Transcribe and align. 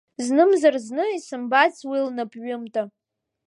Знымзар-зны 0.25 1.05
исымбац 1.17 1.75
уи 1.89 1.99
лнапҩымҭа. 2.07 2.83